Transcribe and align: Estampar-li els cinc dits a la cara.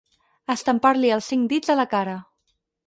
Estampar-li 0.53 1.13
els 1.19 1.31
cinc 1.33 1.49
dits 1.55 1.75
a 1.77 1.81
la 1.83 1.89
cara. 1.97 2.21